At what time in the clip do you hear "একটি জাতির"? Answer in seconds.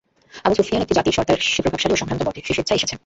0.85-1.15